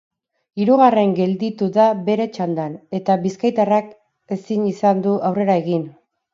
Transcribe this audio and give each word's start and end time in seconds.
Hirugarren 0.61 1.11
gelditu 1.19 1.67
da 1.75 1.85
bere 2.07 2.27
txandan, 2.39 2.75
eta 3.01 3.19
bizkaitarrak 3.27 3.95
ezin 4.39 4.67
izan 4.75 5.07
du 5.07 5.17
aurrera 5.33 5.63
egin. 5.65 5.89